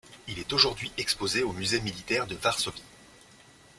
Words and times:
Il 0.27 0.39
est 0.39 0.51
aujourd'hui 0.51 0.91
exposé 0.97 1.43
au 1.43 1.53
musée 1.53 1.79
militaire 1.79 2.25
de 2.25 2.33
Varsovie. 2.33 2.81